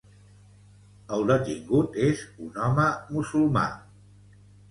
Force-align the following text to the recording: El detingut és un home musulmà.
El 1.17 1.25
detingut 1.31 1.99
és 2.07 2.23
un 2.47 2.57
home 2.69 2.87
musulmà. 3.17 3.67